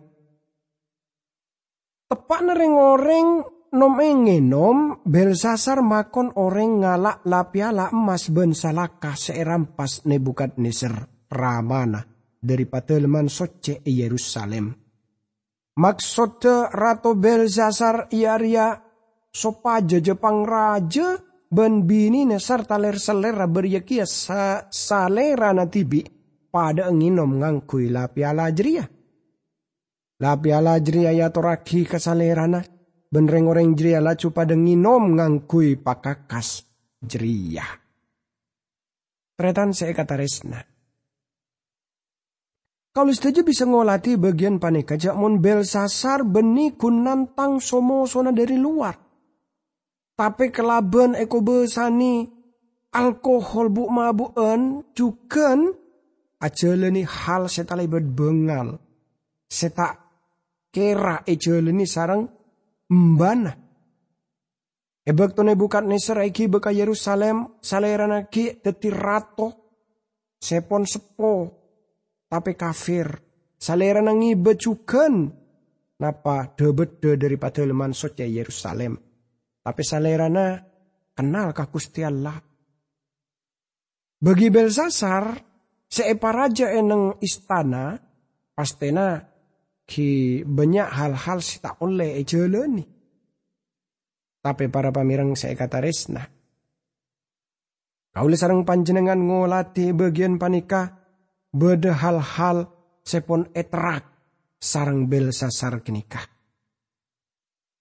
Tepak 2.12 2.42
nering 2.44 2.76
oreng 2.76 3.28
nom 3.74 3.96
engenom 4.02 5.02
Belsasar 5.06 5.82
makon 5.86 6.34
oreng 6.38 6.82
ngalak 6.82 7.22
lapiala 7.26 7.94
emas 7.94 8.30
ben 8.34 8.54
salaka 8.58 9.14
seerampas 9.14 10.06
Nebukadnezar 10.06 11.28
ramana 11.30 12.02
dari 12.40 12.66
patelman 12.66 13.30
soce 13.30 13.84
Yerusalem. 13.86 14.74
Maksud 15.80 16.44
Ratu 16.74 17.16
Belsasar 17.16 18.12
iaria 18.12 18.76
sopaja 19.32 20.02
Jepang 20.02 20.44
raja 20.44 21.16
ben 21.50 21.86
bini 21.86 22.26
ne 22.26 22.38
sarta 22.42 22.78
ler 22.78 22.98
selera 23.00 23.48
beryakia 23.48 24.06
sa 24.06 24.68
salera 24.70 25.54
na 25.56 25.66
tibi 25.70 26.04
pada 26.50 26.90
nginom 26.90 27.40
ngangkui 27.40 27.90
la 27.94 28.10
piala 28.10 28.52
jeria. 28.52 28.84
La 30.20 30.36
piala 30.36 30.76
jeria 30.84 31.16
ya 31.16 31.32
toraki 31.32 31.88
kasalerana 31.88 32.79
ben 33.10 33.26
orang 33.26 33.74
jeria 33.74 34.00
la 34.00 34.14
pada 34.14 34.54
nginom 34.54 35.18
ngangkui 35.18 35.82
pakakas 35.82 36.62
jeria. 37.02 37.66
Tretan 39.34 39.74
saya 39.74 39.96
kata 39.98 40.16
resna. 40.20 40.62
Kalau 42.90 43.14
saja 43.14 43.46
bisa 43.46 43.64
ngolati 43.64 44.18
bagian 44.18 44.58
panik 44.60 44.98
aja 44.98 45.14
mon 45.14 45.40
bel 45.40 45.64
sasar 45.64 46.26
beni 46.26 46.74
kunantang 46.76 47.62
somo 47.62 48.04
sona 48.10 48.34
dari 48.34 48.58
luar. 48.60 48.98
Tapi 50.20 50.52
kelaban 50.52 51.16
eko 51.16 51.40
besani 51.40 52.28
alkohol 52.92 53.72
bu 53.72 53.88
mabuen 53.88 54.92
cuken 54.92 55.72
aja 56.44 56.72
leni 56.76 57.08
hal 57.08 57.48
seta 57.48 57.80
lebat 57.80 58.04
bengal. 58.04 58.76
Seta 59.48 59.96
kera 60.68 61.24
aja 61.24 61.56
leni 61.64 61.88
sarang 61.88 62.39
mbana. 62.90 63.54
Ebek 65.06 65.34
tone 65.34 65.58
bukat 65.58 65.86
neser 65.90 66.22
iki 66.22 66.46
beka 66.46 66.70
Yerusalem 66.70 67.58
salerana 67.62 68.30
ki 68.30 68.62
teti 68.62 68.94
rato 68.94 69.48
sepon 70.38 70.86
sepo 70.86 71.60
tapi 72.30 72.54
kafir. 72.54 73.10
Salera 73.60 74.00
nangi 74.00 74.38
becukan. 74.40 75.36
Napa 76.00 76.56
debede 76.56 77.20
daripada 77.20 77.60
leman 77.60 77.92
soce 77.92 78.24
Yerusalem. 78.24 78.96
Tapi 79.60 79.84
salera 79.84 80.32
na 80.32 80.56
kenal 81.12 81.52
ka 81.52 81.68
Gusti 81.68 82.00
Allah. 82.08 82.40
Bagi 84.20 84.48
Belsasar, 84.48 85.36
seepa 85.92 86.32
raja 86.32 86.72
eneng 86.72 87.20
istana, 87.20 88.00
pastena 88.56 89.20
ki 89.90 90.46
banyak 90.46 90.86
hal-hal 90.86 91.42
si 91.42 91.58
tak 91.58 91.82
oleh 91.82 92.22
ejeleni. 92.22 92.86
Tapi 94.40 94.70
para 94.70 94.94
pamirang 94.94 95.34
saya 95.34 95.58
kata 95.58 95.82
resna. 95.82 96.22
Kau 98.14 98.30
sarang 98.38 98.62
panjenengan 98.66 99.18
ngolati 99.18 99.90
bagian 99.92 100.38
panika 100.38 100.94
beda 101.50 101.98
hal-hal 101.98 102.70
sepon 103.02 103.50
etrak 103.58 104.06
sarang 104.62 105.10
bel 105.10 105.34
sasar 105.34 105.82
kenikah. 105.82 106.24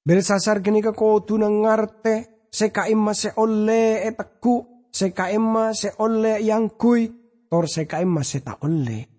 Bel 0.05 0.25
sasar 0.25 0.65
kenika 0.65 0.97
ko 0.97 1.21
tunang 1.21 1.69
ngarte 1.69 2.49
seka 2.49 2.89
imma 2.89 3.13
se 3.13 3.37
ole 3.37 4.09
eteku 4.09 4.89
seka 4.89 5.29
imma 5.29 5.77
se 5.77 5.93
ole 6.01 6.41
yang 6.41 6.73
kui 6.81 7.13
tor 7.49 7.69
seka 7.69 8.01
imma 8.01 8.25
se 8.25 8.41
ta 8.41 8.57
ole. 8.65 9.18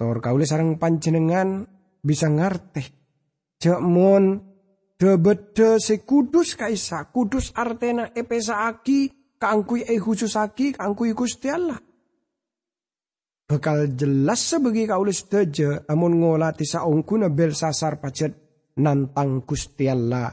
Tor 0.00 0.24
kaule 0.24 0.48
sarang 0.48 0.80
panjenengan 0.80 1.68
bisa 2.00 2.32
ngarte. 2.32 2.80
Cek 3.60 3.84
mon 3.84 4.40
debede 4.96 5.76
se 5.76 6.00
kudus 6.00 6.56
kaisa 6.56 7.12
kudus 7.12 7.52
artena 7.52 8.08
epesa 8.16 8.64
aki 8.64 9.12
kaangkui 9.36 9.84
e 9.84 10.00
khusus 10.00 10.40
aki 10.40 10.72
kaangkui 10.72 11.12
gusti 11.12 11.52
Allah 11.52 11.76
Bekal 13.50 13.98
jelas 13.98 14.46
sebegi 14.46 14.86
kaulis 14.86 15.26
teja 15.26 15.82
amun 15.90 16.22
ngolati 16.22 16.62
saungkuna 16.62 17.34
bel 17.34 17.50
sasar 17.50 17.98
pacet 17.98 18.30
nantang 18.78 19.42
Gusti 19.42 19.90
Allah 19.90 20.30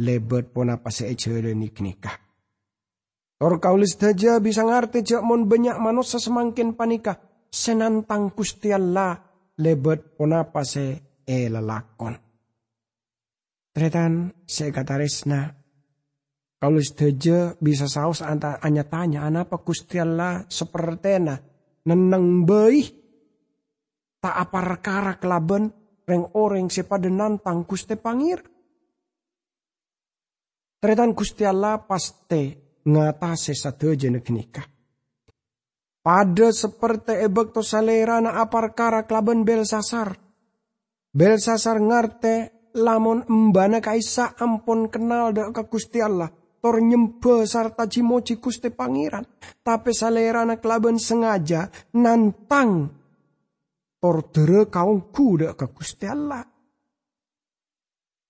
lebet 0.00 0.56
pona 0.56 0.80
pase 0.80 1.04
ejeleni 1.12 1.68
nikah. 1.68 2.16
Tor 3.36 3.60
kaulis 3.60 4.00
teja 4.00 4.40
bisa 4.40 4.64
ngerti 4.64 5.04
jak 5.04 5.20
mon 5.20 5.44
banyak 5.44 5.76
manusia 5.76 6.16
semakin 6.16 6.72
panika 6.72 7.20
senantang 7.50 8.32
Gusti 8.34 8.70
Allah 8.70 9.16
lebet 9.60 10.16
pona 10.18 10.44
pase 10.48 11.20
elalakon. 11.24 12.14
Tretan 13.72 14.32
saya 14.48 14.72
kata 14.72 14.94
resna 14.96 15.52
kaulis 16.56 16.96
teja 16.96 17.52
bisa 17.60 17.84
saus 17.84 18.24
anta 18.24 18.56
anya 18.64 18.88
tanya 18.88 19.28
anapa 19.28 19.60
Gusti 19.60 20.00
Allah 20.00 20.48
sepertena 20.48 21.36
neneng 21.84 22.48
bayi 22.48 22.82
tak 24.20 24.34
apa 24.34 24.58
rekara 24.64 25.12
kelaban 25.20 25.70
reng 26.06 26.24
oreng 26.34 26.70
sepada 26.70 27.10
nantang 27.10 27.66
kuste 27.66 27.98
pangir. 27.98 28.40
Teretan 30.80 31.12
kusti 31.12 31.42
Allah 31.42 31.82
paste 31.82 32.42
ngatasi 32.86 33.54
satu 33.54 33.94
jenek 33.98 34.30
nikah. 34.30 34.75
Pada 36.06 36.54
seperti 36.54 37.18
ebek 37.18 37.50
to 37.50 37.66
salera 37.66 38.22
na 38.22 38.38
apar 38.38 38.78
kara 38.78 39.10
kelaban 39.10 39.42
bel 39.42 39.66
sasar. 39.66 40.14
Bel 41.10 41.42
sasar 41.42 41.82
ngarte 41.82 42.70
lamun 42.78 43.26
mbana 43.26 43.82
kaisa 43.82 44.38
ampun 44.38 44.86
kenal 44.86 45.34
dak 45.34 45.50
ke 45.50 45.66
Gusti 45.66 45.98
Allah 45.98 46.30
tor 46.62 46.78
nyembe 46.78 47.42
sarta 47.42 47.90
cimoci 47.90 48.38
kuste 48.38 48.70
pangeran. 48.70 49.26
Tapi 49.66 49.90
salerana 49.90 50.62
kelaban 50.62 50.94
sengaja 51.02 51.66
nantang 51.98 52.86
tor 53.98 54.30
dere 54.30 54.70
kaum 54.70 55.10
kuda 55.10 55.58
ke 55.58 55.66
kuste 55.74 56.06
Allah. 56.06 56.46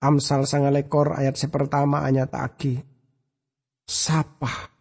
Amsal 0.01 0.49
sangalekor 0.49 1.13
ayat 1.13 1.37
sepertama 1.37 2.01
ayat 2.09 2.33
aki. 2.33 2.73
Sapa 3.85 4.73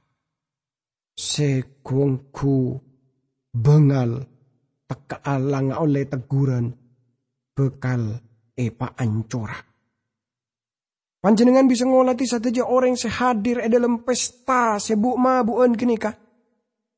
sekongku 1.12 2.85
bengal 3.56 4.20
teka 4.84 5.24
alang 5.24 5.72
oleh 5.72 6.04
teguran 6.04 6.68
bekal 7.56 8.20
epa 8.52 8.92
ancorak. 9.00 9.64
Panjenengan 11.16 11.66
bisa 11.66 11.82
ngolati 11.88 12.22
saja 12.22 12.62
orang 12.62 12.94
sehadir 12.94 13.58
e 13.64 13.66
dalam 13.72 14.06
pesta 14.06 14.78
sebuk 14.78 15.16
mabuan 15.18 15.74
kenika. 15.74 16.14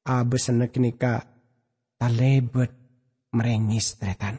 Abesana 0.05 0.68
kenika 0.68 1.25
talebet 1.97 2.71
merengis 3.33 3.97
tretan. 3.97 4.37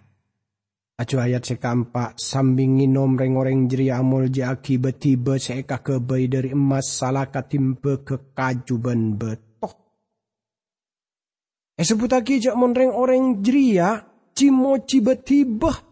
Acu 0.99 1.15
ayat 1.15 1.47
sekampak 1.47 2.19
sambing 2.19 2.77
nginom 2.77 3.15
reng-oreng 3.15 3.71
jeri 3.71 3.88
amol 3.88 4.27
jaki 4.27 4.77
betiba 4.77 5.39
seeka 5.39 5.79
kebay 5.79 6.27
dari 6.27 6.51
emas 6.51 6.91
salah 6.91 7.32
katimpe 7.32 8.03
ke 8.03 8.36
kajuban 8.36 9.15
betoh. 11.80 11.82
Esebut 11.82 12.12
aki 12.12 12.44
jak 12.44 12.60
monreng 12.60 12.92
orang 12.92 13.39
jeria 13.39 14.04
cimoci 14.36 15.00
betibah 15.00 15.89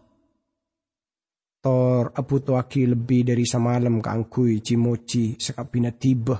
Tor 1.58 2.14
apu 2.14 2.38
aki 2.54 2.86
lebih 2.86 3.34
dari 3.34 3.42
semalam 3.42 3.98
kangkui 3.98 4.62
cimoci 4.62 5.34
sekapina 5.34 5.90
tiba. 5.90 6.38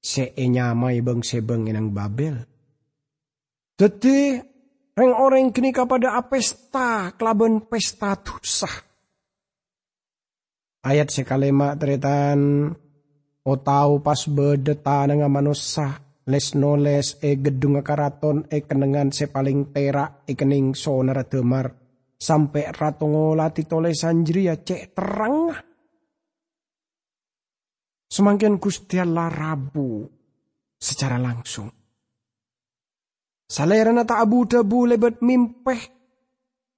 Se 0.00 0.36
enyamai 0.36 1.00
bang 1.00 1.24
sebang 1.24 1.64
enang 1.64 1.88
Babel. 1.88 2.36
Tete 3.80 4.18
reng 4.92 5.12
orang 5.16 5.56
kini 5.56 5.72
kepada 5.72 6.20
apesta 6.20 7.16
kelaban 7.16 7.64
pesta 7.64 8.12
tusah. 8.20 8.76
Ayat 10.84 11.08
sekalema 11.08 11.72
teretan 11.80 12.68
o 13.40 13.52
tau 13.56 14.04
pas 14.04 14.20
bedeta 14.28 15.08
dengan 15.08 15.32
manusia 15.32 15.96
les 16.30 16.54
noles 16.54 17.18
e 17.18 17.36
gedung 17.42 17.82
karaton 17.82 18.46
e 18.46 18.62
kenengan 18.62 19.10
sepaling 19.10 19.74
perak 19.74 20.22
e 20.30 20.38
kening 20.38 20.78
sonara 20.78 21.26
temar 21.26 21.74
sampai 22.20 22.70
ratongo 22.70 23.34
lati 23.34 23.66
tole 23.66 23.90
sanjria 23.96 24.60
cek 24.62 24.94
terang. 24.94 25.50
Semakin 28.10 28.58
Gusti 28.58 28.98
Allah 28.98 29.30
rabu 29.30 30.02
secara 30.78 31.18
langsung. 31.18 31.70
Salerana 33.50 34.06
tak 34.06 34.22
abu 34.22 34.46
debu 34.46 34.86
lebet 34.86 35.18
mimpeh. 35.22 35.82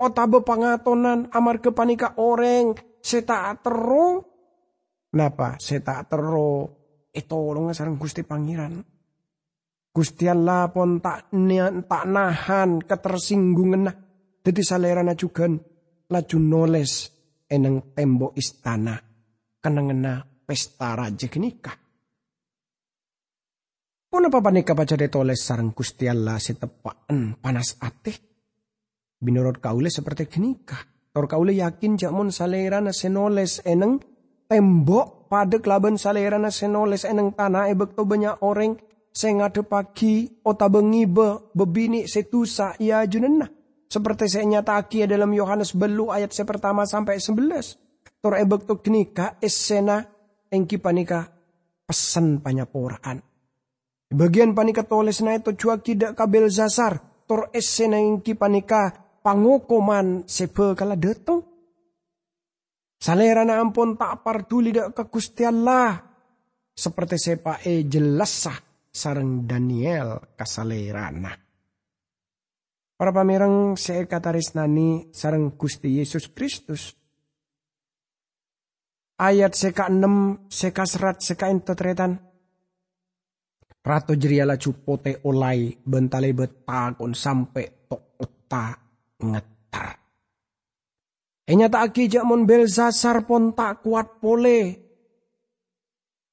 Otabe 0.00 0.40
pangatonan 0.40 1.28
amar 1.30 1.60
kepanika 1.60 2.16
orang 2.16 2.76
seta 3.00 3.52
tero. 3.60 4.24
Kenapa 5.12 5.60
seta 5.60 6.00
tero? 6.08 6.80
Eh 7.12 7.28
tolong 7.28 7.68
sarang 7.76 8.00
Gusti 8.00 8.24
Pangeran. 8.24 8.80
Gusti 9.92 10.24
Allah 10.24 10.72
pun 10.72 11.04
tak 11.04 11.28
tak 11.84 12.04
nahan 12.08 12.80
ketersinggungan 12.80 13.82
nah. 13.84 13.96
Jadi 14.42 14.64
salerana 14.64 15.12
juga 15.12 15.46
laju 16.08 16.38
noles 16.40 17.12
eneng 17.44 17.92
tembok 17.92 18.32
istana 18.34 18.96
kenengena 19.60 20.24
pesta 20.24 20.96
raja 20.96 21.28
nikah. 21.36 21.76
Pun 24.12 24.28
apa 24.28 24.44
panika 24.44 24.72
baca 24.72 24.96
detoles 24.96 25.40
sarang 25.40 25.76
Gusti 25.76 26.08
Allah 26.08 26.36
sitepaan 26.36 27.40
panas 27.40 27.80
atih. 27.80 28.16
Binurut 29.22 29.56
kaule 29.60 29.88
seperti 29.88 30.28
kenikah. 30.28 30.84
Tor 31.12 31.28
kaule 31.28 31.52
yakin 31.52 32.00
jakmun 32.00 32.32
salerana 32.32 32.92
senoles 32.92 33.60
eneng 33.64 34.00
tembok 34.48 35.28
pada 35.32 35.60
kelaban 35.60 35.96
salerana 35.96 36.52
senoles 36.52 37.08
eneng 37.08 37.32
tanah 37.32 37.72
ebek 37.72 37.96
to 37.96 38.04
banyak 38.04 38.36
orang 38.44 38.76
ngade 39.12 39.62
pagi 39.68 40.24
otabengi 40.24 41.04
be 41.04 41.52
bebini 41.52 42.08
setusa 42.08 42.76
ia 42.80 43.04
junenah. 43.04 43.48
Seperti 43.92 44.24
saya 44.24 44.48
nyataki 44.48 45.04
ya 45.04 45.06
dalam 45.06 45.36
Yohanes 45.36 45.76
belu 45.76 46.08
ayat 46.08 46.32
saya 46.32 46.48
pertama 46.48 46.88
sampai 46.88 47.20
11. 47.20 48.24
Tor 48.24 48.40
ebek 48.40 48.64
tu 48.64 48.80
kenika 48.80 49.36
esena 49.36 50.00
engki 50.48 50.80
panika 50.80 51.28
pesan 51.84 52.40
panyaporaan. 52.40 53.20
Bagian 54.16 54.56
panika 54.56 54.88
tolesna 54.88 55.36
itu 55.36 55.52
cua 55.60 55.76
tidak 55.76 56.16
kabel 56.16 56.48
zasar. 56.48 57.04
Tor 57.28 57.52
esena 57.52 58.00
engki 58.00 58.32
panika 58.32 58.96
pangokoman 59.20 60.24
sebe 60.24 60.72
kala 60.72 60.96
detong. 60.96 61.44
Salerana 62.96 63.60
ampun 63.60 64.00
tak 64.00 64.24
parduli 64.24 64.72
dak 64.72 64.96
kekustian 64.96 65.68
lah. 65.68 66.00
Seperti 66.72 67.20
sepa 67.20 67.60
e 67.60 67.84
jelas 67.84 68.48
sah 68.48 68.71
sareng 68.92 69.48
Daniel 69.48 70.36
kasalerana. 70.36 71.32
Para 72.92 73.10
pamireng 73.10 73.74
saya 73.74 74.06
kataresnani 74.06 75.10
sareng 75.10 75.56
Gusti 75.58 75.98
Yesus 75.98 76.30
Kristus. 76.30 76.94
Ayat 79.18 79.58
seka 79.58 79.90
enam, 79.90 80.46
seka 80.46 80.86
serat, 80.86 81.18
seka 81.18 81.50
entotretan. 81.50 82.20
Rato 83.82 84.14
jeriala 84.14 84.54
cupote 84.54 85.18
olai 85.26 85.74
bentale 85.82 86.30
betakon 86.30 87.18
sampai 87.18 87.90
tok 87.90 88.14
uta 88.22 88.70
ngetar. 89.18 89.88
Enyata 91.50 91.82
aki 91.82 92.06
jakmon 92.06 92.46
belzasar 92.46 93.26
pon 93.26 93.50
tak 93.50 93.82
kuat 93.82 94.22
pole 94.22 94.81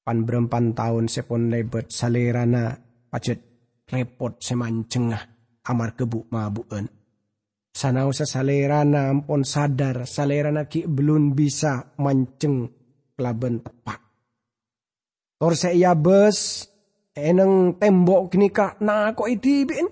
pan 0.00 0.24
berempan 0.24 0.72
tahun 0.72 1.06
sepon 1.06 1.52
lebet 1.52 1.92
salerana 1.92 2.76
pacet 3.08 3.38
repot 3.90 4.38
semancengah 4.40 5.22
amar 5.66 5.98
kebuk 5.98 6.30
mabuen. 6.32 6.88
Sanau 7.70 8.10
sesalerana 8.10 9.14
ampon 9.14 9.46
sadar 9.46 10.02
salerana 10.04 10.66
ki 10.66 10.90
belum 10.90 11.38
bisa 11.38 11.94
manceng 12.02 12.66
kelaben 13.14 13.62
tepak. 13.62 14.00
Tor 15.40 15.54
ya 15.72 15.96
bes 15.96 16.68
eneng 17.16 17.78
tembok 17.80 18.34
knika 18.34 18.76
na 18.82 19.14
kok 19.16 19.30
idibin. 19.30 19.88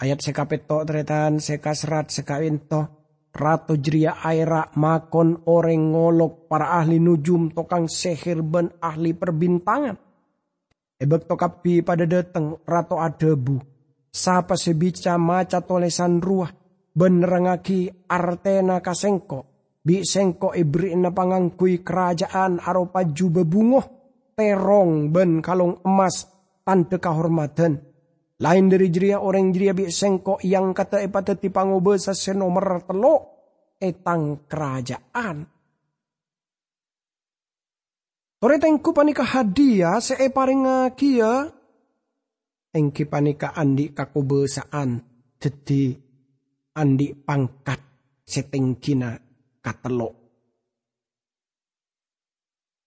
Ayat 0.00 0.24
sekapet 0.24 0.64
sekapetok 0.64 0.82
teretan 0.88 1.32
sekasrat 1.40 2.08
sekawin 2.08 2.56
toh 2.64 2.99
Rato 3.30 3.78
jeria 3.78 4.18
aira 4.26 4.74
makon 4.74 5.46
oreng 5.46 5.94
ngolok 5.94 6.50
para 6.50 6.82
ahli 6.82 6.98
nujum 6.98 7.54
tokang 7.54 7.86
seher 7.86 8.42
ben 8.42 8.74
ahli 8.82 9.14
perbintangan. 9.14 9.96
Ebek 11.00 11.30
tokapi 11.30 11.80
pada 11.80 12.04
dateng 12.04 12.58
rato 12.66 12.98
adebu. 12.98 13.56
Sapa 14.10 14.58
sebica 14.58 15.14
maca 15.14 15.62
tolesan 15.62 16.18
ruah 16.18 16.50
benerangaki 16.90 18.10
artena 18.10 18.82
kasengko. 18.82 19.46
Bi 19.80 20.02
sengko 20.04 20.52
ibrina 20.52 21.14
pangangkui 21.14 21.80
kerajaan 21.86 22.60
aropa 22.60 23.06
juba 23.06 23.46
bungoh. 23.46 23.86
Terong 24.34 25.08
ben 25.14 25.38
kalung 25.40 25.78
emas 25.86 26.26
tante 26.66 26.98
kahormatan 26.98 27.89
lain 28.40 28.72
dari 28.72 28.88
jeria 28.88 29.20
orang 29.20 29.52
jeria 29.52 29.76
bi 29.76 29.92
sengko 29.92 30.40
yang 30.40 30.72
kata 30.72 31.04
epata 31.04 31.36
tipangobe 31.36 32.00
sa 32.00 32.16
senomer 32.16 32.80
telo 32.88 33.14
etang 33.76 34.48
kerajaan. 34.48 35.44
Tore 38.40 38.56
tengku 38.56 38.96
panika 38.96 39.28
hadiah 39.28 40.00
se 40.00 40.16
eparing 40.16 40.88
kia 40.96 41.44
engki 42.72 43.04
panika 43.04 43.52
andi 43.52 43.92
kakubesaan 43.92 44.96
jadi 45.36 45.92
andi 46.80 47.12
pangkat 47.12 47.80
setengkina 48.24 49.20
katelo. 49.60 50.16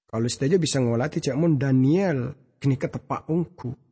Kalau 0.09 0.29
saja 0.29 0.57
bisa 0.57 0.81
ngolati 0.81 1.21
cak 1.21 1.37
mun 1.37 1.61
Daniel 1.61 2.33
kini 2.57 2.73
ketepak 2.73 3.29
ungku. 3.29 3.82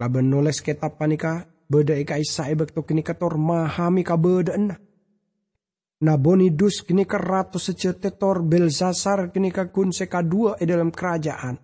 Laban 0.00 0.26
nulis 0.26 0.58
kitab 0.58 0.98
panika 0.98 1.46
beda 1.70 1.94
ika 1.94 2.18
isai 2.18 2.58
bektu 2.58 2.82
kini 2.82 3.06
ketor 3.06 3.38
mahami 3.38 4.02
ka 4.02 4.18
beda 4.18 4.58
enna. 4.58 4.76
Nabonidus 6.04 6.84
kini 6.84 7.08
ke 7.08 7.16
ratus 7.16 7.72
secetetor 7.72 8.44
Belzasar 8.44 9.32
kini 9.32 9.48
ke 9.48 9.64
seka 9.94 10.20
dua 10.20 10.58
e 10.60 10.66
dalam 10.66 10.92
kerajaan. 10.92 11.56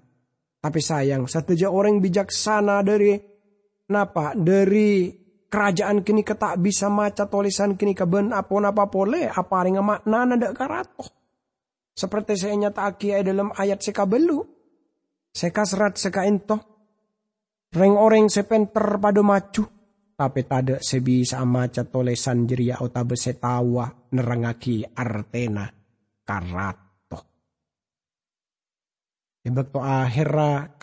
Tapi 0.60 0.80
sayang, 0.80 1.24
satu 1.24 1.56
orang 1.68 2.00
bijaksana 2.00 2.84
dari 2.84 3.16
napa 3.90 4.36
dari 4.36 5.12
kerajaan 5.50 6.06
kini 6.06 6.22
ke 6.22 6.38
tak 6.38 6.62
bisa 6.62 6.86
maca 6.86 7.26
tulisan 7.26 7.74
kini 7.74 7.92
ke 7.92 8.06
ben 8.06 8.30
apa 8.30 8.54
napa 8.62 8.86
pole 8.86 9.26
apa 9.26 9.56
ring 9.66 9.76
makna 9.82 10.24
nanda 10.24 10.54
ke 10.54 10.64
ratu. 10.64 11.04
Seperti 11.90 12.38
saya 12.38 12.56
nyata 12.56 12.86
aki 12.86 13.12
dalam 13.20 13.52
ayat 13.52 13.82
seka 13.82 14.06
belu 14.06 14.40
Seka 15.30 15.62
serat 15.62 15.94
seka 15.94 16.26
entoh 16.26 16.58
reng 17.70 17.94
orang 17.94 18.26
sepenter 18.26 18.98
pada 18.98 19.22
macu, 19.22 19.62
tapi 20.18 20.44
tada 20.44 20.82
sebisa 20.82 21.40
maca 21.46 21.86
catolesan 21.86 22.44
jeria 22.44 22.82
ota 22.82 23.06
besetawa 23.06 24.10
nerangaki 24.12 24.84
artena 24.84 25.70
karato. 26.26 27.18
Ibak 29.40 29.66
to 29.72 29.80
akhira 29.80 30.76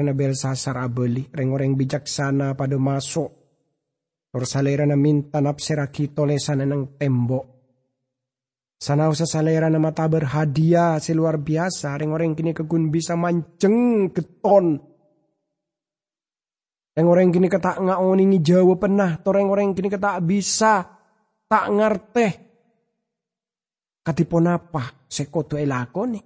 nabel 0.00 0.32
sasar 0.32 0.80
abeli, 0.80 1.28
reng 1.28 1.52
orang 1.52 1.76
bijaksana 1.76 2.56
pada 2.56 2.80
masuk. 2.80 3.30
Torsalera 4.28 4.84
na 4.84 4.96
minta 4.96 5.40
napseraki 5.40 6.12
tolesan 6.12 6.64
enang 6.64 7.00
tembok. 7.00 7.58
Sanau 8.78 9.10
salera 9.10 9.66
nama 9.66 9.90
tabar 9.90 10.22
hadiah 10.22 11.02
seluar 11.02 11.42
biasa, 11.42 11.98
Reng 11.98 12.14
orang 12.14 12.38
kini 12.38 12.54
kegun 12.54 12.94
bisa 12.94 13.18
manceng 13.18 14.06
keton. 14.14 14.78
Yang 16.98 17.06
orang 17.14 17.30
kini 17.30 17.46
ketak 17.46 17.78
ngakoni 17.78 18.24
ngijawa 18.26 18.74
penah. 18.74 19.12
Toreng 19.22 19.46
orang 19.46 19.70
kini 19.70 19.86
ketak 19.86 20.18
bisa. 20.26 20.82
Tak 21.46 21.66
ngerti. 21.70 22.28
Katipon 24.02 24.50
apa? 24.50 25.06
Sekoto 25.06 25.54
elakoni. 25.54 26.18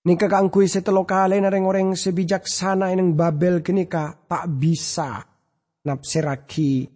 Nika 0.00 0.26
kangkui 0.26 0.66
setelo 0.66 1.06
kali 1.06 1.38
nareng 1.38 1.68
orang 1.70 1.94
sebijaksana 1.94 2.90
eneng 2.90 3.14
babel 3.14 3.62
kini 3.62 3.86
ka 3.86 4.26
tak 4.26 4.48
bisa 4.58 5.22
napseraki 5.86 6.88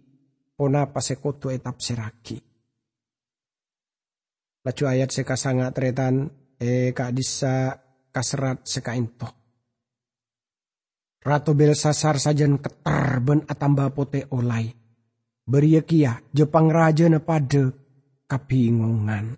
ponapa 0.57 0.99
sekoto 0.99 1.47
etap 1.53 1.79
seraki. 1.79 2.35
Lacu 4.65 4.83
ayat 4.89 5.13
seka 5.13 5.37
sangat 5.37 5.69
tretan 5.77 6.27
eh 6.57 6.91
kak 6.91 7.13
disa 7.13 7.77
kasrat 8.09 8.65
seka 8.65 8.97
intoh. 8.97 9.44
Ratu 11.25 11.57
Belsasar 11.57 12.21
sajen 12.21 12.61
keter 12.61 13.17
ben 13.25 13.41
atamba 13.49 13.89
pote 13.89 14.29
olai. 14.29 14.69
Beriakia 15.41 16.21
Jepang 16.29 16.69
raja 16.69 17.09
nepade 17.09 17.73
kapingongan. 18.29 19.33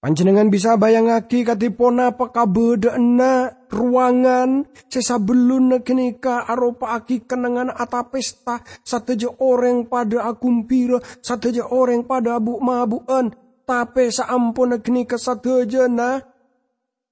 Panjenengan 0.00 0.48
bisa 0.48 0.80
bayang 0.80 1.12
bayangaki 1.12 1.44
katipona 1.44 2.16
pekabede 2.16 2.96
ena 2.96 3.52
ruangan 3.68 4.64
sesa 4.88 5.20
belun 5.20 5.76
nekenika 5.76 6.48
aropa 6.48 6.96
aki 6.96 7.28
kenangan 7.28 7.68
atau 7.68 8.08
pesta 8.08 8.64
sateja 8.80 9.28
orang 9.44 9.84
pada 9.92 10.24
akumpira 10.24 10.96
sateja 11.20 11.68
orang 11.68 12.08
pada 12.08 12.40
abu 12.40 12.56
mabuan 12.64 13.36
tape 13.68 14.08
saampun 14.08 14.80
satu 14.80 15.20
sateja 15.20 15.84
na 15.92 16.24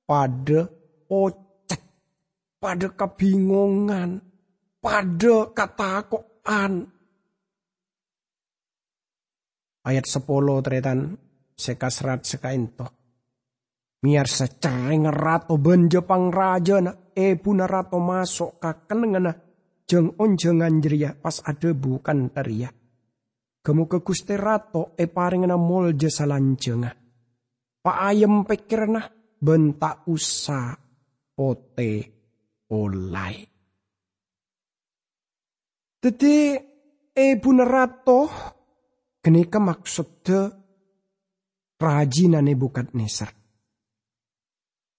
pada 0.08 0.72
oce 1.12 1.47
pada 2.58 2.90
kebingungan, 2.90 4.18
pada 4.82 5.36
ketakutan. 5.54 6.90
Ayat 9.86 10.04
10 10.04 10.64
teretan 10.66 11.16
sekasrat 11.54 12.26
sekainto. 12.26 12.86
Miar 13.98 14.30
secaing 14.30 15.10
rato 15.10 15.58
benjepang 15.58 16.30
pangraja 16.30 16.78
na 16.78 16.92
eh 17.18 17.34
puna 17.34 17.66
rato 17.66 17.98
masuk 17.98 18.62
kakenengana 18.62 19.34
jeng 19.90 20.14
onjengan 20.14 20.78
jeria 20.78 21.18
pas 21.18 21.42
ada 21.42 21.74
bukan 21.74 22.30
teria. 22.30 22.70
Kamu 23.58 23.90
ke 23.90 23.98
kuste 24.06 24.38
rato 24.38 24.94
e 24.94 25.10
paringana 25.10 25.58
jasa 25.98 26.30
lanjengah. 26.30 26.94
Pak 27.82 27.98
ayem 27.98 28.46
pikirna 28.46 29.02
bentak 29.42 30.06
usah 30.06 30.78
ote 31.34 32.17
oleh. 32.72 33.36
Jadi, 35.98 36.36
Ibu 37.18 37.50
e 37.50 37.56
Nerato 37.58 38.20
genika 39.18 39.58
maksudnya 39.58 40.46
kerajinan 41.74 42.46
Nebukadnezar. 42.46 43.34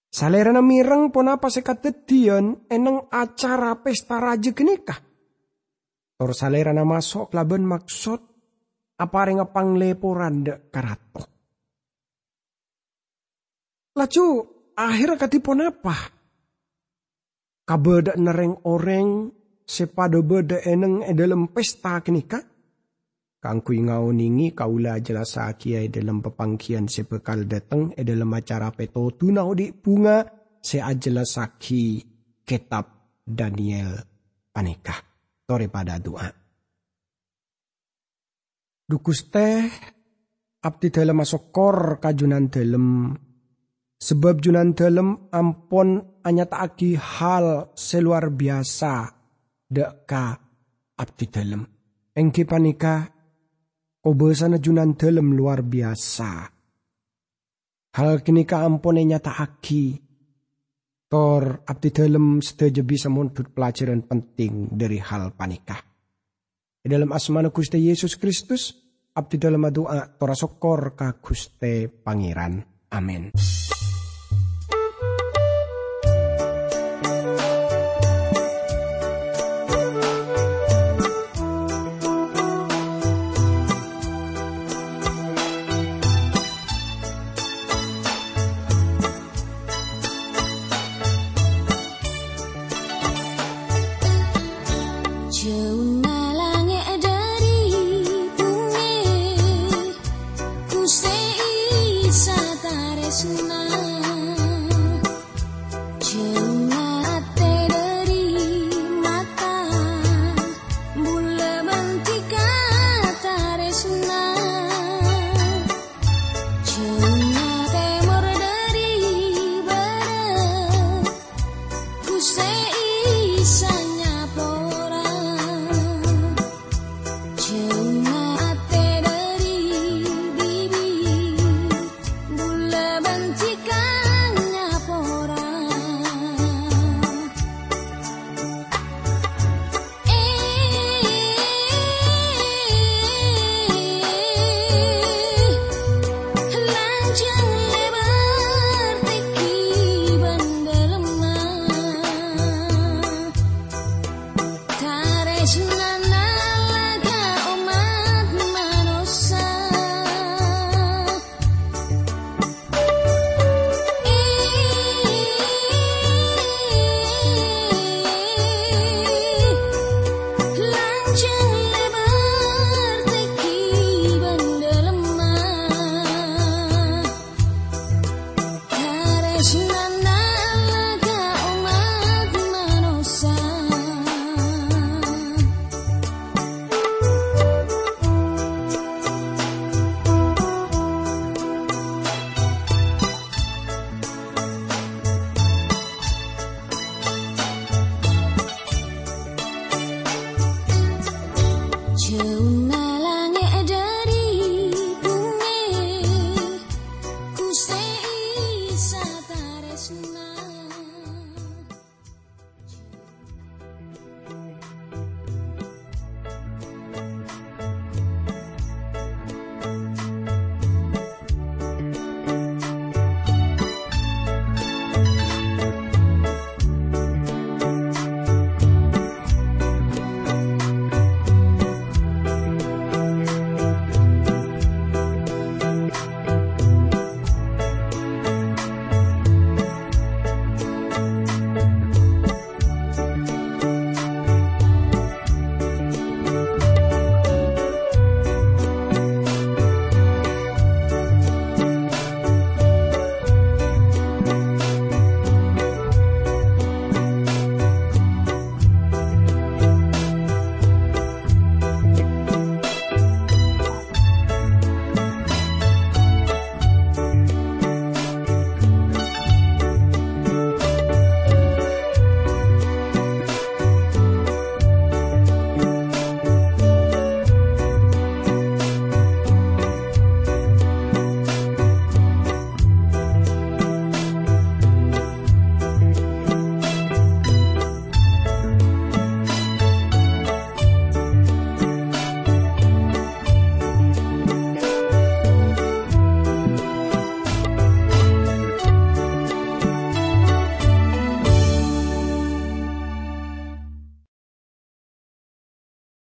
Salerana 0.09 0.59
mireng 0.65 1.13
pun 1.13 1.29
apa 1.29 1.47
sekadedian 1.53 2.65
eneng 2.67 3.07
acara 3.13 3.77
pesta 3.79 4.17
raja 4.17 4.51
genika. 4.51 4.97
Tor 6.19 6.33
salerana 6.33 6.83
masuk 6.83 7.31
laben 7.31 7.63
maksud 7.63 8.19
apa 8.99 9.19
ringa 9.23 9.47
pangleporan 9.47 10.43
de 10.43 10.53
karatok. 10.73 11.29
Laju 13.95 14.25
akhir 14.75 15.09
katipon 15.15 15.63
apa? 15.63 16.18
Kabeda 17.69 18.17
nereng 18.17 18.65
orang 18.65 19.29
sepado 19.61 20.25
beda 20.25 20.65
eneng 20.65 21.05
e 21.05 21.13
dalam 21.13 21.53
pesta 21.53 22.01
kenikah. 22.01 22.41
Kang 23.37 23.61
kui 23.61 23.85
ngau 23.85 24.09
ningi 24.09 24.57
kaula 24.57 24.97
jelas 24.97 25.37
ai 25.37 25.85
dalam 25.93 26.25
pepangkian 26.25 26.89
sepekal 26.89 27.45
dateng 27.45 27.93
e 27.93 28.01
dalam 28.01 28.33
acara 28.33 28.73
peto 28.73 29.13
tunau 29.13 29.53
di 29.53 29.69
bunga 29.69 30.25
se 30.57 30.81
ajelas 30.81 31.37
saki 31.37 32.01
kitab 32.41 33.13
Daniel 33.21 34.01
panikah. 34.49 35.05
Tore 35.45 35.69
pada 35.69 36.01
doa. 36.01 36.25
Dukus 38.89 39.29
teh 39.29 39.69
abdi 40.65 40.89
dalam 40.89 41.21
masokor 41.21 42.01
kajunan 42.01 42.49
dalam 42.49 43.13
sebab 43.99 44.39
junan 44.39 44.71
dalam 44.71 45.27
ampon 45.29 45.99
anyataki 46.23 46.95
hal 46.95 47.75
seluar 47.75 48.31
biasa 48.31 49.11
deka 49.67 50.39
abdi 50.95 51.25
dalam. 51.27 51.61
Engki 52.15 52.43
panikah 52.47 53.19
Obesana 53.99 54.63
junan 54.63 54.95
dalam 54.95 55.35
luar 55.35 55.59
biasa. 55.59 56.47
Hal 57.99 58.23
kini 58.23 58.47
ka 58.47 58.63
ampone 58.63 59.03
nyata 59.03 59.35
aki. 59.35 59.99
Tor 61.09 61.67
abdi 61.67 61.89
dalam 61.91 62.39
setuju 62.39 62.85
bisa 62.87 63.11
muntut 63.11 63.51
pelajaran 63.51 64.07
penting 64.07 64.71
dari 64.71 65.03
hal 65.03 65.35
panikah. 65.35 65.83
Di 66.79 66.87
dalam 66.87 67.11
asmana 67.11 67.51
Gusti 67.51 67.81
Yesus 67.81 68.15
Kristus, 68.15 68.71
abdi 69.11 69.35
dalam 69.35 69.67
doa 69.67 70.15
tora 70.15 70.37
sokor 70.37 70.95
ka 70.95 71.19
Gusti 71.19 71.91
Pangeran. 71.91 72.63
Amin. 72.95 73.35